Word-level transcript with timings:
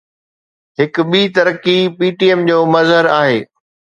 هڪ 0.79 0.93
ٻي 1.09 1.21
ترقي 1.35 1.77
PTM 1.97 2.39
جو 2.49 2.57
مظهر 2.75 3.13
آهي. 3.19 3.39